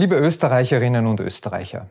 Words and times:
Liebe 0.00 0.14
Österreicherinnen 0.14 1.08
und 1.08 1.18
Österreicher, 1.18 1.90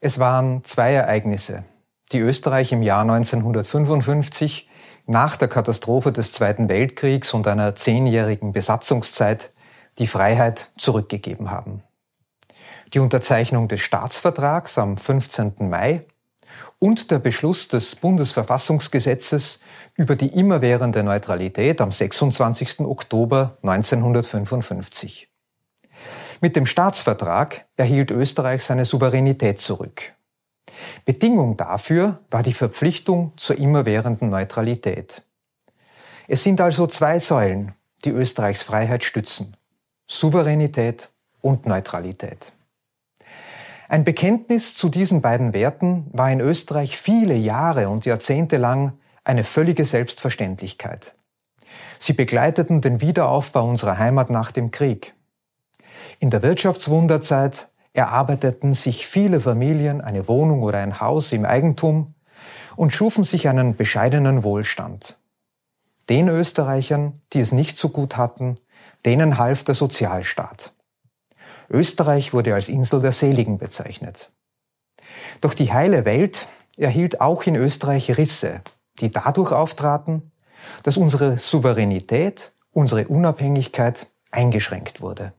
es 0.00 0.18
waren 0.18 0.64
zwei 0.64 0.94
Ereignisse, 0.94 1.62
die 2.10 2.18
Österreich 2.18 2.72
im 2.72 2.82
Jahr 2.82 3.02
1955 3.02 4.68
nach 5.06 5.36
der 5.36 5.46
Katastrophe 5.46 6.10
des 6.10 6.32
Zweiten 6.32 6.68
Weltkriegs 6.68 7.34
und 7.34 7.46
einer 7.46 7.76
zehnjährigen 7.76 8.50
Besatzungszeit 8.50 9.52
die 9.98 10.08
Freiheit 10.08 10.72
zurückgegeben 10.76 11.52
haben. 11.52 11.84
Die 12.92 12.98
Unterzeichnung 12.98 13.68
des 13.68 13.80
Staatsvertrags 13.80 14.76
am 14.76 14.96
15. 14.96 15.68
Mai 15.70 16.04
und 16.80 17.12
der 17.12 17.20
Beschluss 17.20 17.68
des 17.68 17.94
Bundesverfassungsgesetzes 17.94 19.60
über 19.94 20.16
die 20.16 20.36
immerwährende 20.36 21.04
Neutralität 21.04 21.80
am 21.80 21.92
26. 21.92 22.80
Oktober 22.80 23.56
1955. 23.62 25.27
Mit 26.40 26.54
dem 26.54 26.66
Staatsvertrag 26.66 27.66
erhielt 27.76 28.10
Österreich 28.10 28.62
seine 28.62 28.84
Souveränität 28.84 29.58
zurück. 29.58 30.14
Bedingung 31.04 31.56
dafür 31.56 32.20
war 32.30 32.42
die 32.42 32.52
Verpflichtung 32.52 33.32
zur 33.36 33.58
immerwährenden 33.58 34.30
Neutralität. 34.30 35.22
Es 36.28 36.44
sind 36.44 36.60
also 36.60 36.86
zwei 36.86 37.18
Säulen, 37.18 37.74
die 38.04 38.10
Österreichs 38.10 38.62
Freiheit 38.62 39.02
stützen. 39.04 39.56
Souveränität 40.06 41.10
und 41.40 41.66
Neutralität. 41.66 42.52
Ein 43.88 44.04
Bekenntnis 44.04 44.74
zu 44.74 44.90
diesen 44.90 45.22
beiden 45.22 45.54
Werten 45.54 46.06
war 46.12 46.30
in 46.30 46.40
Österreich 46.40 46.98
viele 46.98 47.34
Jahre 47.34 47.88
und 47.88 48.04
Jahrzehnte 48.04 48.58
lang 48.58 48.92
eine 49.24 49.44
völlige 49.44 49.84
Selbstverständlichkeit. 49.84 51.14
Sie 51.98 52.12
begleiteten 52.12 52.80
den 52.80 53.00
Wiederaufbau 53.00 53.66
unserer 53.68 53.98
Heimat 53.98 54.30
nach 54.30 54.52
dem 54.52 54.70
Krieg. 54.70 55.14
In 56.20 56.30
der 56.30 56.42
Wirtschaftswunderzeit 56.42 57.68
erarbeiteten 57.92 58.72
sich 58.72 59.06
viele 59.06 59.40
Familien 59.40 60.00
eine 60.00 60.26
Wohnung 60.26 60.62
oder 60.62 60.78
ein 60.78 61.00
Haus 61.00 61.32
im 61.32 61.44
Eigentum 61.44 62.14
und 62.74 62.92
schufen 62.92 63.22
sich 63.22 63.48
einen 63.48 63.76
bescheidenen 63.76 64.42
Wohlstand. 64.42 65.16
Den 66.08 66.28
Österreichern, 66.28 67.20
die 67.32 67.40
es 67.40 67.52
nicht 67.52 67.78
so 67.78 67.90
gut 67.90 68.16
hatten, 68.16 68.56
denen 69.04 69.38
half 69.38 69.62
der 69.62 69.74
Sozialstaat. 69.74 70.72
Österreich 71.70 72.32
wurde 72.32 72.54
als 72.54 72.68
Insel 72.68 73.00
der 73.00 73.12
Seligen 73.12 73.58
bezeichnet. 73.58 74.32
Doch 75.40 75.54
die 75.54 75.72
heile 75.72 76.04
Welt 76.04 76.48
erhielt 76.76 77.20
auch 77.20 77.44
in 77.44 77.54
Österreich 77.54 78.16
Risse, 78.16 78.62
die 79.00 79.10
dadurch 79.10 79.52
auftraten, 79.52 80.32
dass 80.82 80.96
unsere 80.96 81.38
Souveränität, 81.38 82.52
unsere 82.72 83.06
Unabhängigkeit 83.06 84.08
eingeschränkt 84.30 85.00
wurde. 85.00 85.32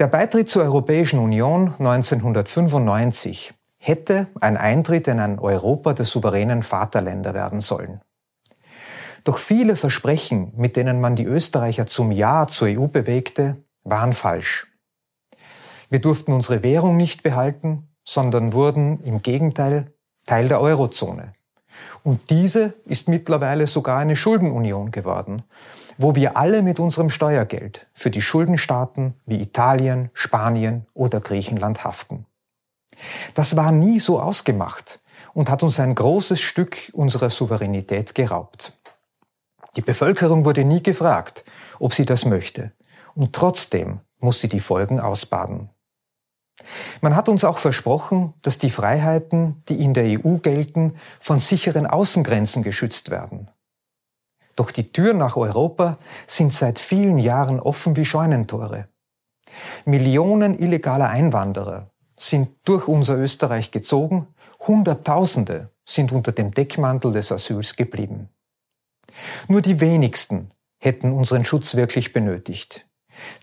Der 0.00 0.06
Beitritt 0.06 0.48
zur 0.48 0.62
Europäischen 0.62 1.18
Union 1.18 1.74
1995 1.78 3.52
hätte 3.76 4.28
ein 4.40 4.56
Eintritt 4.56 5.06
in 5.08 5.20
ein 5.20 5.38
Europa 5.38 5.92
der 5.92 6.06
souveränen 6.06 6.62
Vaterländer 6.62 7.34
werden 7.34 7.60
sollen. 7.60 8.00
Doch 9.24 9.36
viele 9.36 9.76
Versprechen, 9.76 10.54
mit 10.56 10.76
denen 10.76 11.02
man 11.02 11.16
die 11.16 11.26
Österreicher 11.26 11.84
zum 11.84 12.12
Ja 12.12 12.46
zur 12.46 12.68
EU 12.68 12.86
bewegte, 12.86 13.62
waren 13.84 14.14
falsch. 14.14 14.68
Wir 15.90 16.00
durften 16.00 16.32
unsere 16.32 16.62
Währung 16.62 16.96
nicht 16.96 17.22
behalten, 17.22 17.90
sondern 18.02 18.54
wurden 18.54 19.04
im 19.04 19.20
Gegenteil 19.20 19.92
Teil 20.24 20.48
der 20.48 20.62
Eurozone. 20.62 21.34
Und 22.04 22.30
diese 22.30 22.72
ist 22.86 23.10
mittlerweile 23.10 23.66
sogar 23.66 23.98
eine 23.98 24.16
Schuldenunion 24.16 24.92
geworden, 24.92 25.42
wo 26.02 26.14
wir 26.14 26.38
alle 26.38 26.62
mit 26.62 26.80
unserem 26.80 27.10
Steuergeld 27.10 27.86
für 27.92 28.10
die 28.10 28.22
Schuldenstaaten 28.22 29.14
wie 29.26 29.38
Italien, 29.38 30.08
Spanien 30.14 30.86
oder 30.94 31.20
Griechenland 31.20 31.84
haften. 31.84 32.24
Das 33.34 33.54
war 33.54 33.70
nie 33.70 34.00
so 34.00 34.18
ausgemacht 34.18 35.00
und 35.34 35.50
hat 35.50 35.62
uns 35.62 35.78
ein 35.78 35.94
großes 35.94 36.40
Stück 36.40 36.90
unserer 36.94 37.28
Souveränität 37.28 38.14
geraubt. 38.14 38.72
Die 39.76 39.82
Bevölkerung 39.82 40.46
wurde 40.46 40.64
nie 40.64 40.82
gefragt, 40.82 41.44
ob 41.78 41.92
sie 41.92 42.06
das 42.06 42.24
möchte, 42.24 42.72
und 43.14 43.34
trotzdem 43.34 44.00
muss 44.20 44.40
sie 44.40 44.48
die 44.48 44.60
Folgen 44.60 45.00
ausbaden. 45.00 45.68
Man 47.02 47.14
hat 47.14 47.28
uns 47.28 47.44
auch 47.44 47.58
versprochen, 47.58 48.32
dass 48.40 48.56
die 48.56 48.70
Freiheiten, 48.70 49.62
die 49.68 49.82
in 49.82 49.92
der 49.92 50.04
EU 50.04 50.38
gelten, 50.38 50.96
von 51.18 51.40
sicheren 51.40 51.86
Außengrenzen 51.86 52.62
geschützt 52.62 53.10
werden. 53.10 53.50
Doch 54.60 54.72
die 54.72 54.92
Türen 54.92 55.16
nach 55.16 55.38
Europa 55.38 55.96
sind 56.26 56.52
seit 56.52 56.78
vielen 56.78 57.16
Jahren 57.16 57.60
offen 57.60 57.96
wie 57.96 58.04
Scheunentore. 58.04 58.88
Millionen 59.86 60.58
illegaler 60.58 61.08
Einwanderer 61.08 61.88
sind 62.14 62.50
durch 62.66 62.86
unser 62.86 63.16
Österreich 63.16 63.70
gezogen, 63.70 64.26
Hunderttausende 64.58 65.70
sind 65.86 66.12
unter 66.12 66.32
dem 66.32 66.52
Deckmantel 66.52 67.10
des 67.10 67.32
Asyls 67.32 67.74
geblieben. 67.74 68.28
Nur 69.48 69.62
die 69.62 69.80
wenigsten 69.80 70.50
hätten 70.76 71.12
unseren 71.12 71.46
Schutz 71.46 71.74
wirklich 71.74 72.12
benötigt. 72.12 72.86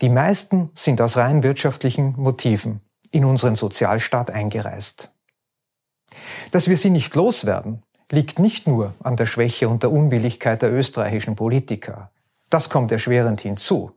Die 0.02 0.10
meisten 0.10 0.70
sind 0.76 1.02
aus 1.02 1.18
rein 1.18 1.42
wirtschaftlichen 1.42 2.14
Motiven 2.16 2.82
in 3.10 3.26
unseren 3.26 3.56
Sozialstaat 3.56 4.30
eingereist. 4.30 5.12
Dass 6.52 6.70
wir 6.70 6.78
sie 6.78 6.92
nicht 6.92 7.16
loswerden, 7.16 7.82
liegt 8.12 8.40
nicht 8.40 8.68
nur 8.68 8.94
an 9.04 9.16
der 9.16 9.26
Schwäche 9.26 9.70
und 9.70 9.84
der 9.84 9.92
Unwilligkeit 9.92 10.62
der 10.62 10.74
österreichischen 10.74 11.36
Politiker. 11.36 12.12
Das 12.50 12.70
kommt 12.70 12.92
erschwerend 12.92 13.42
hinzu. 13.42 13.92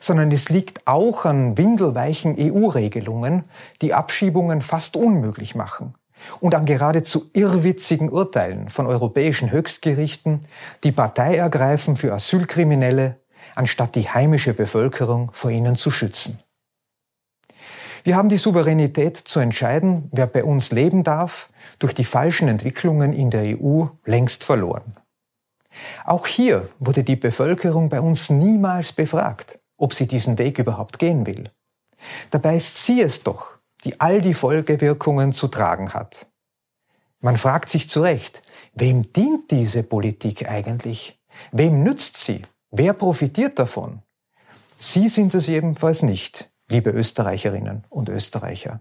Sondern 0.00 0.32
es 0.32 0.48
liegt 0.48 0.86
auch 0.86 1.24
an 1.24 1.56
windelweichen 1.56 2.36
EU-Regelungen, 2.38 3.44
die 3.80 3.94
Abschiebungen 3.94 4.62
fast 4.62 4.96
unmöglich 4.96 5.54
machen. 5.54 5.94
Und 6.40 6.54
an 6.54 6.64
geradezu 6.64 7.30
irrwitzigen 7.32 8.08
Urteilen 8.08 8.70
von 8.70 8.86
europäischen 8.86 9.50
Höchstgerichten, 9.50 10.40
die 10.84 10.92
Partei 10.92 11.36
ergreifen 11.36 11.96
für 11.96 12.12
Asylkriminelle, 12.12 13.18
anstatt 13.54 13.94
die 13.96 14.08
heimische 14.08 14.54
Bevölkerung 14.54 15.30
vor 15.32 15.50
ihnen 15.50 15.74
zu 15.74 15.90
schützen. 15.90 16.38
Wir 18.04 18.16
haben 18.16 18.28
die 18.28 18.38
Souveränität 18.38 19.16
zu 19.16 19.38
entscheiden, 19.38 20.08
wer 20.12 20.26
bei 20.26 20.42
uns 20.42 20.72
leben 20.72 21.04
darf, 21.04 21.50
durch 21.78 21.94
die 21.94 22.04
falschen 22.04 22.48
Entwicklungen 22.48 23.12
in 23.12 23.30
der 23.30 23.58
EU 23.58 23.86
längst 24.04 24.44
verloren. 24.44 24.96
Auch 26.04 26.26
hier 26.26 26.68
wurde 26.78 27.04
die 27.04 27.16
Bevölkerung 27.16 27.88
bei 27.88 28.00
uns 28.00 28.28
niemals 28.28 28.92
befragt, 28.92 29.60
ob 29.76 29.94
sie 29.94 30.06
diesen 30.06 30.38
Weg 30.38 30.58
überhaupt 30.58 30.98
gehen 30.98 31.26
will. 31.26 31.50
Dabei 32.30 32.56
ist 32.56 32.84
sie 32.84 33.00
es 33.00 33.22
doch, 33.22 33.58
die 33.84 34.00
all 34.00 34.20
die 34.20 34.34
Folgewirkungen 34.34 35.32
zu 35.32 35.48
tragen 35.48 35.94
hat. 35.94 36.26
Man 37.20 37.36
fragt 37.36 37.68
sich 37.68 37.88
zu 37.88 38.02
Recht, 38.02 38.42
wem 38.74 39.12
dient 39.12 39.50
diese 39.50 39.84
Politik 39.84 40.48
eigentlich? 40.48 41.20
Wem 41.52 41.84
nützt 41.84 42.16
sie? 42.16 42.42
Wer 42.70 42.94
profitiert 42.94 43.58
davon? 43.58 44.02
Sie 44.76 45.08
sind 45.08 45.34
es 45.34 45.46
jedenfalls 45.46 46.02
nicht, 46.02 46.51
liebe 46.72 46.90
Österreicherinnen 46.90 47.84
und 47.88 48.08
Österreicher. 48.08 48.80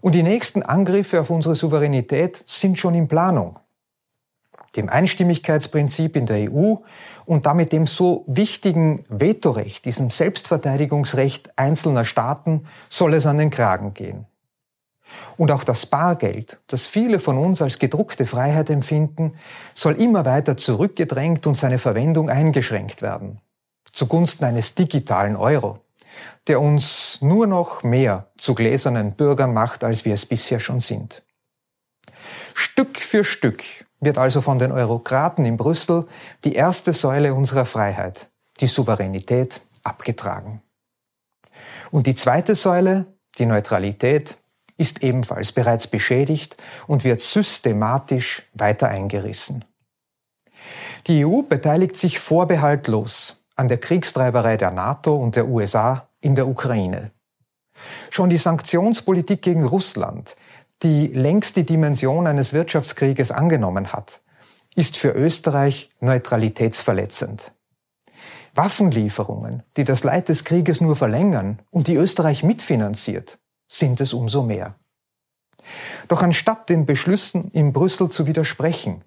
Und 0.00 0.16
die 0.16 0.24
nächsten 0.24 0.62
Angriffe 0.62 1.20
auf 1.20 1.30
unsere 1.30 1.54
Souveränität 1.54 2.42
sind 2.46 2.78
schon 2.78 2.94
in 2.94 3.06
Planung. 3.06 3.60
Dem 4.74 4.88
Einstimmigkeitsprinzip 4.88 6.16
in 6.16 6.26
der 6.26 6.50
EU 6.50 6.76
und 7.24 7.46
damit 7.46 7.72
dem 7.72 7.86
so 7.86 8.24
wichtigen 8.26 9.04
Vetorecht, 9.08 9.84
diesem 9.84 10.10
Selbstverteidigungsrecht 10.10 11.56
einzelner 11.56 12.04
Staaten, 12.04 12.66
soll 12.88 13.14
es 13.14 13.26
an 13.26 13.38
den 13.38 13.50
Kragen 13.50 13.94
gehen. 13.94 14.26
Und 15.36 15.52
auch 15.52 15.62
das 15.62 15.84
Bargeld, 15.84 16.58
das 16.68 16.88
viele 16.88 17.18
von 17.18 17.36
uns 17.36 17.60
als 17.60 17.78
gedruckte 17.78 18.24
Freiheit 18.24 18.70
empfinden, 18.70 19.34
soll 19.74 20.00
immer 20.00 20.24
weiter 20.24 20.56
zurückgedrängt 20.56 21.46
und 21.46 21.54
seine 21.54 21.78
Verwendung 21.78 22.30
eingeschränkt 22.30 23.02
werden. 23.02 23.40
Zugunsten 23.84 24.46
eines 24.46 24.74
digitalen 24.74 25.36
Euro 25.36 25.81
der 26.48 26.60
uns 26.60 27.18
nur 27.20 27.46
noch 27.46 27.82
mehr 27.82 28.30
zu 28.36 28.54
gläsernen 28.54 29.14
Bürgern 29.14 29.52
macht, 29.54 29.84
als 29.84 30.04
wir 30.04 30.14
es 30.14 30.26
bisher 30.26 30.60
schon 30.60 30.80
sind. 30.80 31.22
Stück 32.54 32.98
für 32.98 33.24
Stück 33.24 33.62
wird 34.00 34.18
also 34.18 34.40
von 34.40 34.58
den 34.58 34.72
Eurokraten 34.72 35.44
in 35.44 35.56
Brüssel 35.56 36.06
die 36.44 36.54
erste 36.54 36.92
Säule 36.92 37.34
unserer 37.34 37.64
Freiheit, 37.64 38.30
die 38.60 38.66
Souveränität, 38.66 39.62
abgetragen. 39.84 40.62
Und 41.90 42.06
die 42.06 42.14
zweite 42.14 42.54
Säule, 42.54 43.06
die 43.38 43.46
Neutralität, 43.46 44.36
ist 44.76 45.02
ebenfalls 45.02 45.52
bereits 45.52 45.86
beschädigt 45.86 46.56
und 46.86 47.04
wird 47.04 47.20
systematisch 47.20 48.42
weiter 48.54 48.88
eingerissen. 48.88 49.64
Die 51.06 51.24
EU 51.24 51.42
beteiligt 51.42 51.96
sich 51.96 52.18
vorbehaltlos 52.18 53.41
an 53.62 53.68
der 53.68 53.78
Kriegstreiberei 53.78 54.56
der 54.56 54.72
NATO 54.72 55.14
und 55.14 55.36
der 55.36 55.46
USA 55.46 56.08
in 56.20 56.34
der 56.34 56.48
Ukraine. 56.48 57.12
Schon 58.10 58.28
die 58.28 58.36
Sanktionspolitik 58.36 59.40
gegen 59.40 59.64
Russland, 59.64 60.34
die 60.82 61.06
längst 61.06 61.54
die 61.54 61.64
Dimension 61.64 62.26
eines 62.26 62.54
Wirtschaftskrieges 62.54 63.30
angenommen 63.30 63.92
hat, 63.92 64.20
ist 64.74 64.96
für 64.96 65.10
Österreich 65.10 65.90
neutralitätsverletzend. 66.00 67.52
Waffenlieferungen, 68.56 69.62
die 69.76 69.84
das 69.84 70.02
Leid 70.02 70.28
des 70.28 70.42
Krieges 70.42 70.80
nur 70.80 70.96
verlängern 70.96 71.62
und 71.70 71.86
die 71.86 71.94
Österreich 71.94 72.42
mitfinanziert, 72.42 73.38
sind 73.68 74.00
es 74.00 74.12
umso 74.12 74.42
mehr. 74.42 74.74
Doch 76.08 76.24
anstatt 76.24 76.68
den 76.68 76.84
Beschlüssen 76.84 77.52
in 77.52 77.72
Brüssel 77.72 78.08
zu 78.08 78.26
widersprechen, 78.26 79.04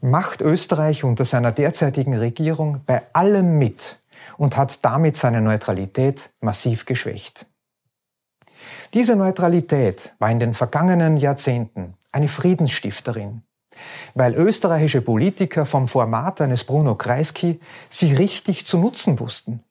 macht 0.00 0.40
Österreich 0.40 1.04
unter 1.04 1.24
seiner 1.24 1.52
derzeitigen 1.52 2.14
Regierung 2.14 2.82
bei 2.86 3.02
allem 3.12 3.58
mit 3.58 3.98
und 4.36 4.56
hat 4.56 4.84
damit 4.84 5.16
seine 5.16 5.40
Neutralität 5.40 6.30
massiv 6.40 6.86
geschwächt. 6.86 7.46
Diese 8.94 9.14
Neutralität 9.14 10.14
war 10.18 10.30
in 10.30 10.40
den 10.40 10.54
vergangenen 10.54 11.16
Jahrzehnten 11.16 11.94
eine 12.12 12.28
Friedensstifterin, 12.28 13.42
weil 14.14 14.34
österreichische 14.34 15.00
Politiker 15.00 15.64
vom 15.64 15.86
Format 15.86 16.40
eines 16.40 16.64
Bruno 16.64 16.96
Kreisky 16.96 17.60
sie 17.88 18.14
richtig 18.14 18.66
zu 18.66 18.78
nutzen 18.78 19.20
wussten. 19.20 19.62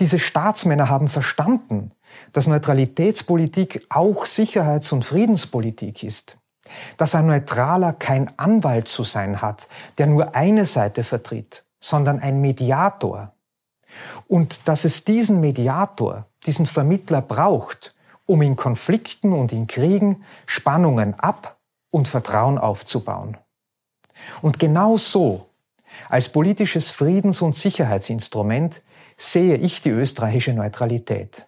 Diese 0.00 0.18
Staatsmänner 0.18 0.88
haben 0.88 1.08
verstanden, 1.08 1.92
dass 2.32 2.46
Neutralitätspolitik 2.46 3.86
auch 3.88 4.26
Sicherheits- 4.26 4.92
und 4.92 5.04
Friedenspolitik 5.04 6.02
ist. 6.02 6.38
Dass 6.96 7.14
ein 7.14 7.26
Neutraler 7.26 7.92
kein 7.92 8.30
Anwalt 8.38 8.88
zu 8.88 9.04
sein 9.04 9.40
hat, 9.42 9.68
der 9.98 10.06
nur 10.06 10.34
eine 10.34 10.66
Seite 10.66 11.04
vertritt, 11.04 11.64
sondern 11.80 12.20
ein 12.20 12.40
Mediator. 12.40 13.32
Und 14.28 14.60
dass 14.66 14.84
es 14.84 15.04
diesen 15.04 15.40
Mediator, 15.40 16.26
diesen 16.46 16.66
Vermittler 16.66 17.22
braucht, 17.22 17.94
um 18.26 18.42
in 18.42 18.56
Konflikten 18.56 19.32
und 19.32 19.52
in 19.52 19.66
Kriegen 19.66 20.24
Spannungen 20.46 21.18
ab 21.18 21.56
und 21.90 22.08
Vertrauen 22.08 22.58
aufzubauen. 22.58 23.36
Und 24.42 24.58
genau 24.58 24.96
so, 24.96 25.46
als 26.08 26.28
politisches 26.28 26.90
Friedens- 26.90 27.42
und 27.42 27.54
Sicherheitsinstrument, 27.54 28.82
sehe 29.16 29.56
ich 29.56 29.80
die 29.80 29.90
österreichische 29.90 30.52
Neutralität. 30.52 31.46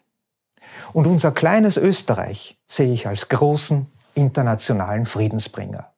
Und 0.93 1.07
unser 1.07 1.33
kleines 1.33 1.77
Österreich 1.77 2.59
sehe 2.67 2.93
ich 2.93 3.07
als 3.07 3.29
großen 3.29 3.87
internationalen 4.19 5.07
Friedensbringer. 5.07 5.95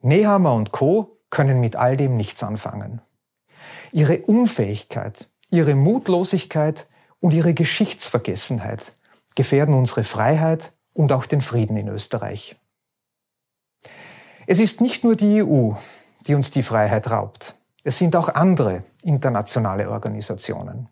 Nehammer 0.00 0.54
und 0.54 0.72
Co. 0.72 1.18
können 1.30 1.60
mit 1.60 1.76
all 1.76 1.96
dem 1.96 2.16
nichts 2.16 2.42
anfangen. 2.42 3.00
Ihre 3.92 4.18
Unfähigkeit, 4.18 5.28
ihre 5.50 5.74
Mutlosigkeit 5.74 6.88
und 7.20 7.32
ihre 7.32 7.54
Geschichtsvergessenheit 7.54 8.92
gefährden 9.34 9.74
unsere 9.74 10.04
Freiheit 10.04 10.72
und 10.92 11.12
auch 11.12 11.26
den 11.26 11.40
Frieden 11.40 11.76
in 11.76 11.88
Österreich. 11.88 12.56
Es 14.46 14.58
ist 14.58 14.80
nicht 14.80 15.04
nur 15.04 15.16
die 15.16 15.42
EU, 15.42 15.72
die 16.26 16.34
uns 16.34 16.50
die 16.50 16.62
Freiheit 16.62 17.10
raubt. 17.10 17.56
Es 17.82 17.98
sind 17.98 18.16
auch 18.16 18.28
andere 18.28 18.84
internationale 19.02 19.90
Organisationen. 19.90 20.88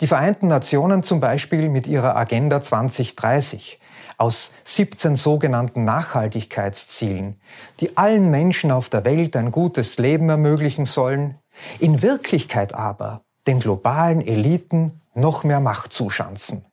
Die 0.00 0.06
Vereinten 0.06 0.48
Nationen 0.48 1.02
zum 1.02 1.20
Beispiel 1.20 1.68
mit 1.68 1.86
ihrer 1.86 2.16
Agenda 2.16 2.60
2030 2.60 3.78
aus 4.18 4.52
17 4.64 5.16
sogenannten 5.16 5.84
Nachhaltigkeitszielen, 5.84 7.40
die 7.80 7.96
allen 7.96 8.30
Menschen 8.30 8.70
auf 8.70 8.88
der 8.88 9.04
Welt 9.04 9.36
ein 9.36 9.50
gutes 9.50 9.98
Leben 9.98 10.28
ermöglichen 10.28 10.86
sollen, 10.86 11.38
in 11.78 12.02
Wirklichkeit 12.02 12.74
aber 12.74 13.22
den 13.46 13.60
globalen 13.60 14.20
Eliten 14.20 15.02
noch 15.14 15.44
mehr 15.44 15.60
Macht 15.60 15.92
zuschanzen. 15.92 16.66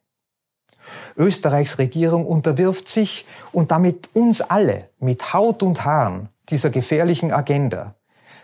Österreichs 1.16 1.78
Regierung 1.78 2.26
unterwirft 2.26 2.88
sich 2.88 3.26
und 3.52 3.72
damit 3.72 4.10
uns 4.14 4.42
alle 4.42 4.90
mit 5.00 5.34
Haut 5.34 5.64
und 5.64 5.86
Haaren 5.86 6.30
dieser 6.50 6.70
gefährlichen 6.70 7.32
Agenda, 7.32 7.96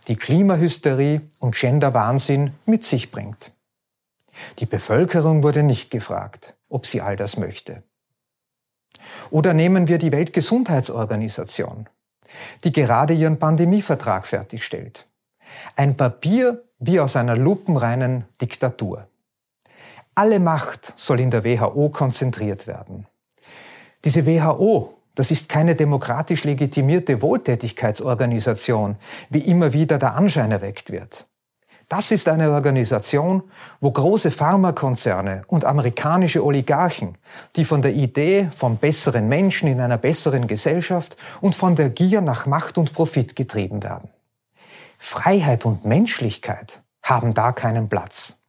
die 0.07 0.15
Klimahysterie 0.15 1.21
und 1.39 1.55
Genderwahnsinn 1.55 2.53
mit 2.65 2.83
sich 2.83 3.11
bringt. 3.11 3.51
Die 4.59 4.65
Bevölkerung 4.65 5.43
wurde 5.43 5.63
nicht 5.63 5.89
gefragt, 5.89 6.55
ob 6.69 6.85
sie 6.85 7.01
all 7.01 7.15
das 7.15 7.37
möchte. 7.37 7.83
Oder 9.31 9.53
nehmen 9.53 9.87
wir 9.87 9.97
die 9.97 10.11
Weltgesundheitsorganisation, 10.11 11.87
die 12.63 12.71
gerade 12.71 13.13
ihren 13.13 13.39
Pandemievertrag 13.39 14.27
fertigstellt. 14.27 15.07
Ein 15.75 15.97
Papier 15.97 16.63
wie 16.79 16.99
aus 16.99 17.15
einer 17.15 17.35
lupenreinen 17.35 18.25
Diktatur. 18.41 19.07
Alle 20.13 20.39
Macht 20.39 20.93
soll 20.95 21.19
in 21.19 21.31
der 21.31 21.43
WHO 21.43 21.89
konzentriert 21.89 22.67
werden. 22.67 23.05
Diese 24.03 24.25
WHO, 24.25 24.93
das 25.15 25.31
ist 25.31 25.49
keine 25.49 25.75
demokratisch 25.75 26.43
legitimierte 26.43 27.21
Wohltätigkeitsorganisation, 27.21 28.97
wie 29.29 29.39
immer 29.39 29.73
wieder 29.73 29.97
der 29.97 30.15
Anschein 30.15 30.51
erweckt 30.51 30.91
wird. 30.91 31.25
Das 31.87 32.09
ist 32.09 32.27
eine 32.27 32.51
Organisation, 32.51 33.43
wo 33.79 33.91
große 33.91 34.31
Pharmakonzerne 34.31 35.43
und 35.47 35.65
amerikanische 35.65 36.43
Oligarchen, 36.43 37.17
die 37.55 37.65
von 37.65 37.83
der 37.83 37.93
Idee 37.93 38.49
vom 38.55 38.77
besseren 38.77 39.27
Menschen 39.27 39.67
in 39.67 39.79
einer 39.79 39.97
besseren 39.97 40.47
Gesellschaft 40.47 41.15
und 41.41 41.53
von 41.53 41.75
der 41.75 41.91
Gier 41.91 42.21
nach 42.21 42.47
Macht 42.47 42.79
und 42.79 42.93
Profit 42.93 43.35
getrieben 43.35 43.83
werden. 43.83 44.09
Freiheit 44.97 45.65
und 45.65 45.85
Menschlichkeit 45.85 46.81
haben 47.03 47.35
da 47.35 47.51
keinen 47.51 47.87
Platz. 47.87 48.41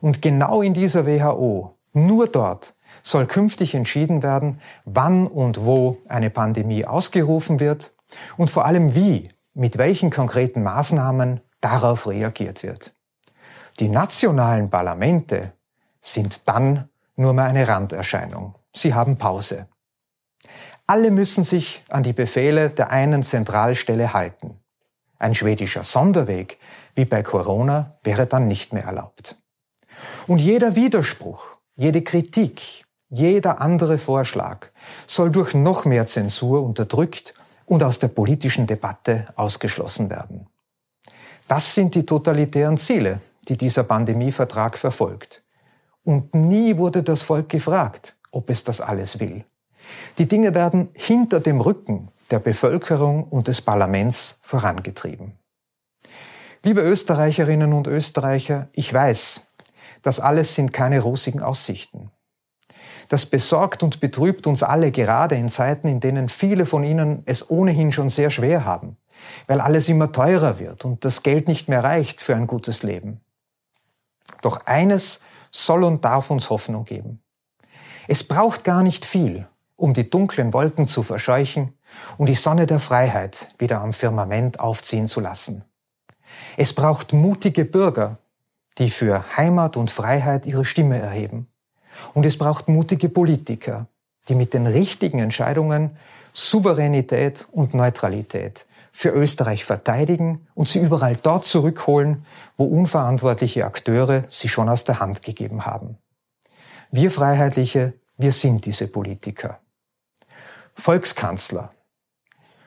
Und 0.00 0.20
genau 0.20 0.60
in 0.60 0.74
dieser 0.74 1.06
WHO, 1.06 1.76
nur 1.92 2.26
dort, 2.26 2.74
soll 3.02 3.26
künftig 3.26 3.74
entschieden 3.74 4.22
werden, 4.22 4.60
wann 4.84 5.28
und 5.28 5.64
wo 5.64 5.98
eine 6.08 6.30
Pandemie 6.30 6.84
ausgerufen 6.84 7.60
wird 7.60 7.94
und 8.36 8.50
vor 8.50 8.64
allem 8.64 8.94
wie, 8.94 9.28
mit 9.52 9.78
welchen 9.78 10.10
konkreten 10.10 10.62
Maßnahmen 10.64 11.40
darauf 11.64 12.06
reagiert 12.06 12.62
wird. 12.62 12.94
Die 13.80 13.88
nationalen 13.88 14.70
Parlamente 14.70 15.52
sind 16.00 16.48
dann 16.48 16.88
nur 17.16 17.32
mehr 17.32 17.46
eine 17.46 17.66
Randerscheinung. 17.66 18.54
Sie 18.72 18.94
haben 18.94 19.16
Pause. 19.16 19.68
Alle 20.86 21.10
müssen 21.10 21.44
sich 21.44 21.82
an 21.88 22.02
die 22.02 22.12
Befehle 22.12 22.70
der 22.70 22.90
einen 22.90 23.22
Zentralstelle 23.22 24.12
halten. 24.12 24.60
Ein 25.18 25.34
schwedischer 25.34 25.84
Sonderweg 25.84 26.58
wie 26.94 27.06
bei 27.06 27.22
Corona 27.22 27.98
wäre 28.04 28.26
dann 28.26 28.46
nicht 28.46 28.72
mehr 28.72 28.84
erlaubt. 28.84 29.36
Und 30.26 30.40
jeder 30.40 30.74
Widerspruch, 30.74 31.58
jede 31.76 32.02
Kritik, 32.02 32.84
jeder 33.08 33.60
andere 33.60 33.96
Vorschlag 33.96 34.68
soll 35.06 35.30
durch 35.30 35.54
noch 35.54 35.84
mehr 35.86 36.04
Zensur 36.04 36.62
unterdrückt 36.62 37.32
und 37.64 37.82
aus 37.82 37.98
der 37.98 38.08
politischen 38.08 38.66
Debatte 38.66 39.24
ausgeschlossen 39.36 40.10
werden. 40.10 40.46
Das 41.48 41.74
sind 41.74 41.94
die 41.94 42.06
totalitären 42.06 42.78
Ziele, 42.78 43.20
die 43.48 43.56
dieser 43.56 43.84
Pandemievertrag 43.84 44.78
verfolgt. 44.78 45.42
Und 46.02 46.34
nie 46.34 46.76
wurde 46.76 47.02
das 47.02 47.22
Volk 47.22 47.48
gefragt, 47.48 48.16
ob 48.30 48.50
es 48.50 48.64
das 48.64 48.80
alles 48.80 49.20
will. 49.20 49.44
Die 50.18 50.26
Dinge 50.26 50.54
werden 50.54 50.88
hinter 50.94 51.40
dem 51.40 51.60
Rücken 51.60 52.08
der 52.30 52.38
Bevölkerung 52.38 53.24
und 53.24 53.48
des 53.48 53.60
Parlaments 53.60 54.40
vorangetrieben. 54.42 55.32
Liebe 56.62 56.80
Österreicherinnen 56.80 57.74
und 57.74 57.86
Österreicher, 57.86 58.68
ich 58.72 58.92
weiß, 58.92 59.42
das 60.00 60.20
alles 60.20 60.54
sind 60.54 60.72
keine 60.72 61.00
rosigen 61.00 61.42
Aussichten. 61.42 62.10
Das 63.08 63.26
besorgt 63.26 63.82
und 63.82 64.00
betrübt 64.00 64.46
uns 64.46 64.62
alle 64.62 64.90
gerade 64.90 65.34
in 65.34 65.48
Zeiten, 65.48 65.88
in 65.88 66.00
denen 66.00 66.28
viele 66.28 66.66
von 66.66 66.84
Ihnen 66.84 67.22
es 67.26 67.50
ohnehin 67.50 67.92
schon 67.92 68.08
sehr 68.08 68.30
schwer 68.30 68.64
haben 68.64 68.96
weil 69.46 69.60
alles 69.60 69.88
immer 69.88 70.12
teurer 70.12 70.58
wird 70.58 70.84
und 70.84 71.04
das 71.04 71.22
Geld 71.22 71.48
nicht 71.48 71.68
mehr 71.68 71.84
reicht 71.84 72.20
für 72.20 72.34
ein 72.34 72.46
gutes 72.46 72.82
Leben. 72.82 73.20
Doch 74.42 74.66
eines 74.66 75.20
soll 75.50 75.84
und 75.84 76.04
darf 76.04 76.30
uns 76.30 76.50
Hoffnung 76.50 76.84
geben. 76.84 77.22
Es 78.08 78.24
braucht 78.24 78.64
gar 78.64 78.82
nicht 78.82 79.04
viel, 79.04 79.46
um 79.76 79.94
die 79.94 80.10
dunklen 80.10 80.52
Wolken 80.52 80.86
zu 80.86 81.02
verscheuchen 81.02 81.78
und 82.18 82.26
die 82.26 82.34
Sonne 82.34 82.66
der 82.66 82.80
Freiheit 82.80 83.54
wieder 83.58 83.80
am 83.80 83.92
Firmament 83.92 84.60
aufziehen 84.60 85.06
zu 85.06 85.20
lassen. 85.20 85.64
Es 86.56 86.72
braucht 86.72 87.12
mutige 87.12 87.64
Bürger, 87.64 88.18
die 88.78 88.90
für 88.90 89.36
Heimat 89.36 89.76
und 89.76 89.90
Freiheit 89.90 90.46
ihre 90.46 90.64
Stimme 90.64 90.98
erheben. 90.98 91.48
Und 92.14 92.26
es 92.26 92.38
braucht 92.38 92.68
mutige 92.68 93.08
Politiker, 93.08 93.86
die 94.28 94.34
mit 94.34 94.54
den 94.54 94.66
richtigen 94.66 95.18
Entscheidungen 95.18 95.96
Souveränität 96.32 97.46
und 97.52 97.74
Neutralität 97.74 98.66
für 98.90 99.10
Österreich 99.10 99.64
verteidigen 99.64 100.46
und 100.54 100.68
sie 100.68 100.80
überall 100.80 101.16
dort 101.16 101.46
zurückholen, 101.46 102.24
wo 102.56 102.64
unverantwortliche 102.64 103.64
Akteure 103.64 104.24
sie 104.30 104.48
schon 104.48 104.68
aus 104.68 104.84
der 104.84 105.00
Hand 105.00 105.22
gegeben 105.22 105.66
haben. 105.66 105.98
Wir 106.90 107.10
Freiheitliche, 107.10 107.94
wir 108.16 108.32
sind 108.32 108.66
diese 108.66 108.86
Politiker. 108.86 109.60
Volkskanzler. 110.74 111.70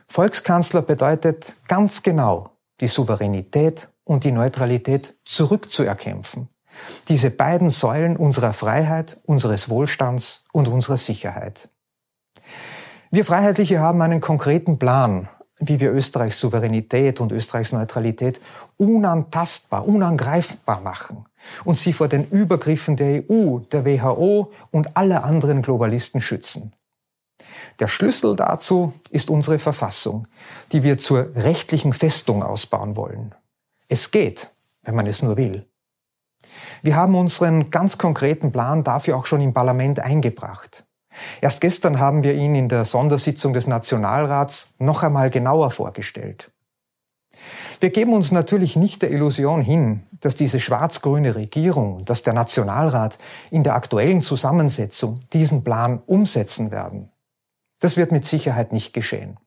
Volkskanzler 0.08 0.82
bedeutet 0.82 1.54
ganz 1.68 2.04
genau, 2.04 2.52
die 2.80 2.88
Souveränität 2.88 3.90
und 4.04 4.24
die 4.24 4.32
Neutralität 4.32 5.18
zurückzuerkämpfen. 5.26 6.50
Diese 7.10 7.32
beiden 7.32 7.70
Säulen 7.70 8.18
unserer 8.18 8.54
Freiheit, 8.54 9.18
unseres 9.26 9.70
Wohlstands 9.70 10.44
und 10.52 10.68
unserer 10.68 10.98
Sicherheit. 10.98 11.70
Wir 13.10 13.26
Freiheitliche 13.26 13.80
haben 13.80 14.02
einen 14.02 14.20
konkreten 14.20 14.80
Plan, 14.80 15.30
wie 15.60 15.80
wir 15.80 15.92
Österreichs 15.92 16.40
Souveränität 16.40 17.20
und 17.20 17.32
Österreichs 17.32 17.72
Neutralität 17.72 18.40
unantastbar, 18.78 19.88
unangreifbar 19.88 20.82
machen 20.82 21.26
und 21.64 21.78
sie 21.78 21.94
vor 21.94 22.08
den 22.08 22.28
Übergriffen 22.30 22.96
der 22.96 23.24
EU, 23.30 23.60
der 23.60 23.86
WHO 23.86 24.52
und 24.72 24.98
aller 24.98 25.24
anderen 25.24 25.62
Globalisten 25.62 26.22
schützen. 26.22 26.74
Der 27.80 27.88
Schlüssel 27.88 28.36
dazu 28.36 28.94
ist 29.10 29.30
unsere 29.30 29.60
Verfassung, 29.60 30.28
die 30.72 30.84
wir 30.84 30.98
zur 30.98 31.36
rechtlichen 31.36 31.94
Festung 31.94 32.44
ausbauen 32.44 32.96
wollen. 32.96 33.36
Es 33.88 34.12
geht, 34.12 34.50
wenn 34.84 34.96
man 34.96 35.08
es 35.08 35.22
nur 35.22 35.38
will. 35.38 35.66
Wir 36.82 36.96
haben 36.96 37.16
unseren 37.16 37.72
ganz 37.72 37.98
konkreten 37.98 38.52
Plan 38.52 38.84
dafür 38.84 39.18
auch 39.18 39.26
schon 39.26 39.42
im 39.42 39.54
Parlament 39.54 40.00
eingebracht. 40.00 40.86
Erst 41.42 41.62
gestern 41.62 42.00
haben 42.00 42.24
wir 42.24 42.36
ihn 42.36 42.56
in 42.56 42.70
der 42.70 42.86
Sondersitzung 42.86 43.54
des 43.54 43.68
Nationalrats 43.68 44.74
noch 44.78 45.04
einmal 45.04 45.30
genauer 45.30 45.72
vorgestellt. 45.72 46.52
Wir 47.80 47.92
geben 47.92 48.14
uns 48.14 48.32
natürlich 48.32 48.76
nicht 48.76 49.02
der 49.04 49.12
Illusion 49.12 49.62
hin, 49.62 50.04
dass 50.20 50.36
diese 50.36 50.60
schwarz-grüne 50.60 51.36
Regierung, 51.36 52.06
dass 52.06 52.24
der 52.24 52.34
Nationalrat 52.34 53.20
in 53.52 53.64
der 53.64 53.76
aktuellen 53.76 54.22
Zusammensetzung 54.22 55.20
diesen 55.34 55.64
Plan 55.64 56.02
umsetzen 56.08 56.72
werden. 56.72 57.12
Das 57.80 57.96
wird 57.96 58.12
mit 58.12 58.26
Sicherheit 58.26 58.74
nicht 58.74 58.94
geschehen. 58.94 59.38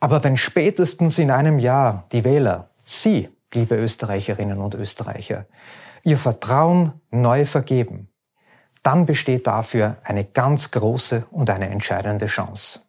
Aber 0.00 0.24
wenn 0.24 0.36
spätestens 0.36 1.18
in 1.18 1.30
einem 1.30 1.58
Jahr 1.58 2.04
die 2.12 2.24
Wähler, 2.24 2.70
Sie, 2.84 3.28
liebe 3.54 3.76
Österreicherinnen 3.76 4.58
und 4.58 4.74
Österreicher, 4.74 5.46
Ihr 6.04 6.18
Vertrauen 6.18 7.00
neu 7.10 7.46
vergeben, 7.46 8.08
dann 8.82 9.06
besteht 9.06 9.46
dafür 9.46 9.98
eine 10.02 10.24
ganz 10.24 10.72
große 10.72 11.26
und 11.30 11.48
eine 11.48 11.68
entscheidende 11.68 12.26
Chance. 12.26 12.80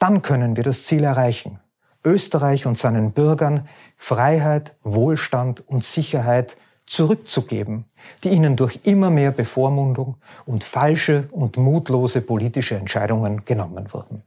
Dann 0.00 0.22
können 0.22 0.56
wir 0.56 0.64
das 0.64 0.82
Ziel 0.82 1.04
erreichen, 1.04 1.60
Österreich 2.04 2.66
und 2.66 2.76
seinen 2.76 3.12
Bürgern 3.12 3.68
Freiheit, 3.96 4.76
Wohlstand 4.82 5.66
und 5.68 5.84
Sicherheit 5.84 6.56
zurückzugeben, 6.86 7.86
die 8.24 8.30
ihnen 8.30 8.56
durch 8.56 8.80
immer 8.82 9.10
mehr 9.10 9.30
Bevormundung 9.30 10.16
und 10.44 10.64
falsche 10.64 11.28
und 11.30 11.56
mutlose 11.56 12.20
politische 12.20 12.74
Entscheidungen 12.74 13.44
genommen 13.44 13.92
wurden. 13.92 14.22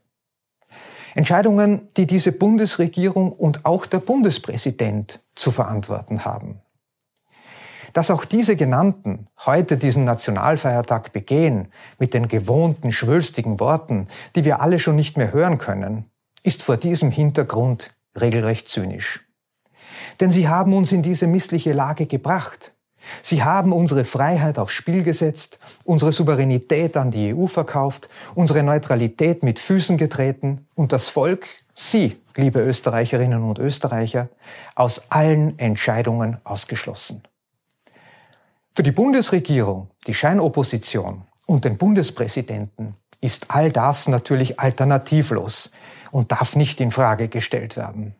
Entscheidungen, 1.18 1.90
die 1.98 2.06
diese 2.06 2.32
Bundesregierung 2.32 3.32
und 3.32 3.66
auch 3.66 3.88
der 3.88 3.98
Bundespräsident 3.98 5.20
zu 5.34 5.50
verantworten 5.50 6.26
haben. 6.26 6.62
Dass 7.94 8.12
auch 8.12 8.24
diese 8.24 8.56
genannten 8.56 9.28
heute 9.44 9.78
diesen 9.78 10.06
Nationalfeiertag 10.06 11.14
begehen 11.14 11.70
mit 11.98 12.14
den 12.14 12.28
gewohnten 12.28 12.92
schwülstigen 12.92 13.60
Worten, 13.60 14.08
die 14.36 14.46
wir 14.46 14.62
alle 14.62 14.78
schon 14.78 14.96
nicht 14.96 15.18
mehr 15.18 15.34
hören 15.34 15.58
können, 15.58 16.06
ist 16.44 16.62
vor 16.62 16.78
diesem 16.78 17.10
Hintergrund 17.10 17.96
regelrecht 18.22 18.70
zynisch. 18.70 19.26
Denn 20.20 20.30
sie 20.30 20.48
haben 20.48 20.72
uns 20.74 20.92
in 20.92 21.02
diese 21.02 21.26
missliche 21.26 21.74
Lage 21.74 22.06
gebracht. 22.06 22.74
Sie 23.22 23.44
haben 23.44 23.74
unsere 23.74 24.06
Freiheit 24.06 24.60
aufs 24.60 24.74
Spiel 24.74 25.04
gesetzt, 25.04 25.60
unsere 25.86 26.12
Souveränität 26.12 26.98
an 26.98 27.12
die 27.12 27.34
EU 27.34 27.48
verkauft, 27.48 28.10
unsere 28.36 28.64
Neutralität 28.64 29.44
mit 29.44 29.60
Füßen 29.60 29.98
getreten 29.98 30.68
und 30.76 30.92
das 30.92 31.10
Volk, 31.10 31.48
Sie, 31.76 32.18
liebe 32.36 32.60
Österreicherinnen 32.60 33.44
und 33.44 33.60
Österreicher, 33.60 34.30
aus 34.76 35.12
allen 35.12 35.60
Entscheidungen 35.60 36.38
ausgeschlossen. 36.44 37.24
Für 38.76 38.84
die 38.84 38.92
Bundesregierung, 38.92 39.90
die 40.08 40.14
Scheinopposition 40.14 41.24
und 41.46 41.66
den 41.66 41.78
Bundespräsidenten 41.78 42.96
ist 43.22 43.50
all 43.50 43.72
das 43.72 44.08
natürlich 44.08 44.60
alternativlos 44.60 45.72
und 46.12 46.32
darf 46.32 46.56
nicht 46.56 46.80
in 46.80 46.92
Frage 46.92 47.28
gestellt 47.28 47.78
werden. 47.78 48.16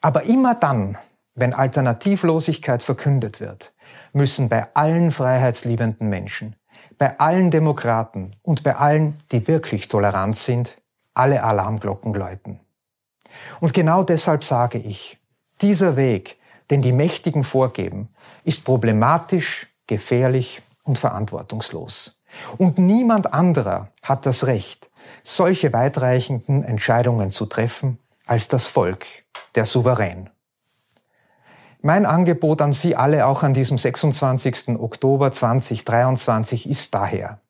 Aber 0.00 0.24
immer 0.24 0.54
dann, 0.54 0.96
wenn 1.34 1.54
Alternativlosigkeit 1.54 2.82
verkündet 2.82 3.40
wird, 3.40 3.72
müssen 4.12 4.48
bei 4.48 4.74
allen 4.74 5.10
freiheitsliebenden 5.10 6.08
Menschen, 6.08 6.56
bei 6.98 7.18
allen 7.18 7.50
Demokraten 7.50 8.36
und 8.42 8.62
bei 8.62 8.76
allen, 8.76 9.22
die 9.32 9.46
wirklich 9.48 9.88
tolerant 9.88 10.36
sind, 10.36 10.78
alle 11.14 11.42
Alarmglocken 11.42 12.14
läuten. 12.14 12.60
Und 13.60 13.74
genau 13.74 14.02
deshalb 14.02 14.44
sage 14.44 14.78
ich, 14.78 15.18
dieser 15.60 15.96
Weg 15.96 16.38
den 16.70 16.82
die 16.82 16.92
Mächtigen 16.92 17.44
vorgeben, 17.44 18.08
ist 18.44 18.64
problematisch, 18.64 19.68
gefährlich 19.86 20.62
und 20.84 20.98
verantwortungslos. 20.98 22.20
Und 22.58 22.78
niemand 22.78 23.32
anderer 23.32 23.88
hat 24.02 24.26
das 24.26 24.46
Recht, 24.46 24.90
solche 25.22 25.72
weitreichenden 25.72 26.62
Entscheidungen 26.62 27.30
zu 27.30 27.46
treffen 27.46 27.98
als 28.26 28.48
das 28.48 28.66
Volk, 28.66 29.06
der 29.54 29.64
Souverän. 29.64 30.28
Mein 31.80 32.06
Angebot 32.06 32.60
an 32.60 32.72
Sie 32.72 32.96
alle 32.96 33.26
auch 33.26 33.44
an 33.44 33.54
diesem 33.54 33.78
26. 33.78 34.80
Oktober 34.80 35.30
2023 35.30 36.68
ist 36.68 36.92
daher, 36.92 37.40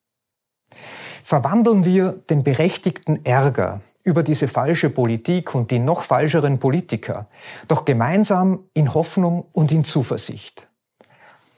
verwandeln 1.24 1.86
wir 1.86 2.12
den 2.28 2.42
berechtigten 2.42 3.24
Ärger 3.24 3.80
über 4.04 4.22
diese 4.22 4.48
falsche 4.48 4.90
Politik 4.90 5.54
und 5.54 5.70
die 5.70 5.78
noch 5.78 6.02
falscheren 6.02 6.58
Politiker, 6.58 7.28
doch 7.68 7.86
gemeinsam 7.86 8.64
in 8.74 8.92
Hoffnung 8.92 9.46
und 9.52 9.72
in 9.72 9.84
Zuversicht. 9.84 10.68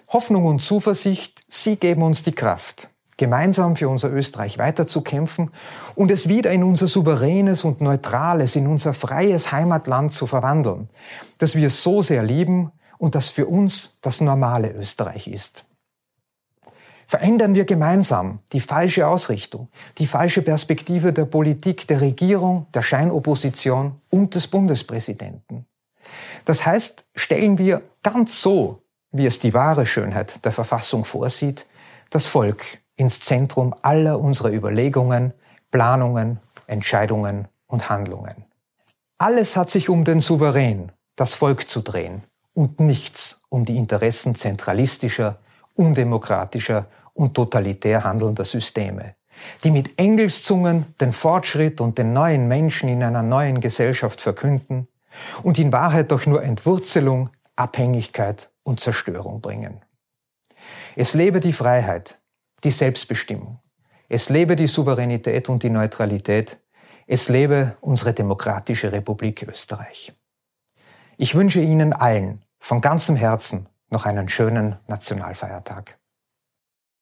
Hoffnung 0.09 0.45
und 0.45 0.61
Zuversicht, 0.61 1.45
sie 1.49 1.75
geben 1.77 2.03
uns 2.03 2.23
die 2.23 2.33
Kraft, 2.33 2.90
gemeinsam 3.21 3.77
für 3.77 3.91
unser 3.91 4.11
Österreich 4.11 4.57
weiterzukämpfen 4.57 5.50
und 5.95 6.11
es 6.11 6.27
wieder 6.27 6.50
in 6.53 6.65
unser 6.65 6.89
souveränes 6.89 7.65
und 7.65 7.83
neutrales, 7.83 8.57
in 8.57 8.67
unser 8.67 8.95
freies 8.95 9.53
Heimatland 9.53 10.11
zu 10.11 10.27
verwandeln, 10.27 10.89
das 11.37 11.55
wir 11.55 11.69
so 11.69 12.00
sehr 12.00 12.23
lieben 12.23 12.73
und 12.97 13.15
das 13.15 13.29
für 13.29 13.47
uns 13.47 13.99
das 14.00 14.23
normale 14.23 14.73
Österreich 14.73 15.29
ist. 15.29 15.67
Verändern 17.07 17.55
wir 17.55 17.67
gemeinsam 17.67 18.39
die 18.55 18.61
falsche 18.61 19.07
Ausrichtung, 19.07 19.69
die 19.99 20.07
falsche 20.07 20.41
Perspektive 20.41 21.12
der 21.12 21.27
Politik, 21.27 21.87
der 21.89 22.00
Regierung, 22.00 22.69
der 22.73 22.83
Scheinopposition 22.83 24.00
und 24.09 24.35
des 24.35 24.49
Bundespräsidenten. 24.49 25.67
Das 26.47 26.65
heißt, 26.65 27.05
stellen 27.15 27.59
wir 27.59 27.83
ganz 28.03 28.41
so, 28.41 28.83
wie 29.12 29.27
es 29.27 29.41
die 29.41 29.53
wahre 29.53 29.85
Schönheit 29.85 30.43
der 30.43 30.53
Verfassung 30.53 31.05
vorsieht, 31.05 31.67
das 32.09 32.27
Volk 32.27 32.79
ins 33.00 33.21
Zentrum 33.21 33.75
aller 33.80 34.21
unserer 34.21 34.52
Überlegungen, 34.52 35.33
Planungen, 35.71 36.38
Entscheidungen 36.66 37.49
und 37.66 37.88
Handlungen. 37.88 38.45
Alles 39.16 39.57
hat 39.57 39.71
sich 39.71 39.88
um 39.88 40.04
den 40.04 40.21
Souverän, 40.21 40.92
das 41.16 41.35
Volk 41.35 41.66
zu 41.66 41.80
drehen 41.80 42.25
und 42.52 42.78
nichts 42.78 43.42
um 43.49 43.64
die 43.64 43.78
Interessen 43.78 44.35
zentralistischer, 44.35 45.38
undemokratischer 45.75 46.87
und 47.14 47.33
totalitär 47.33 48.04
handelnder 48.04 48.45
Systeme, 48.45 49.14
die 49.64 49.71
mit 49.71 49.99
Engelszungen 49.99 50.95
den 51.00 51.12
Fortschritt 51.12 51.80
und 51.80 51.97
den 51.97 52.12
neuen 52.12 52.49
Menschen 52.49 52.90
in 52.90 53.02
einer 53.02 53.23
neuen 53.23 53.62
Gesellschaft 53.62 54.21
verkünden 54.21 54.88
und 55.42 55.59
in 55.59 55.73
Wahrheit 55.73 56.12
doch 56.12 56.26
nur 56.26 56.42
Entwurzelung, 56.42 57.30
Abhängigkeit 57.57 58.50
und 58.62 58.78
Zerstörung 58.78 59.40
bringen. 59.40 59.80
Es 60.97 61.14
lebe 61.14 61.40
die 61.40 61.54
Freiheit, 61.54 62.20
die 62.64 62.71
Selbstbestimmung. 62.71 63.61
Es 64.09 64.29
lebe 64.29 64.57
die 64.57 64.67
Souveränität 64.67 65.49
und 65.49 65.62
die 65.62 65.71
Neutralität. 65.71 66.59
Es 67.07 67.29
lebe 67.29 67.76
unsere 67.81 68.12
demokratische 68.12 68.90
Republik 68.90 69.47
Österreich. 69.49 70.12
Ich 71.17 71.35
wünsche 71.35 71.61
Ihnen 71.61 71.93
allen 71.93 72.45
von 72.59 72.81
ganzem 72.81 73.14
Herzen 73.14 73.69
noch 73.90 74.07
einen 74.07 74.29
schönen 74.29 74.76
Nationalfeiertag. 74.87 76.00